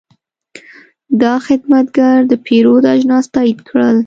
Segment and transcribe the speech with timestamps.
[1.21, 3.97] دا خدمتګر د پیرود اجناس تایید کړل.